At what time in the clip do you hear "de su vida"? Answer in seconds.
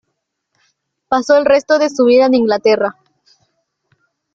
1.77-2.25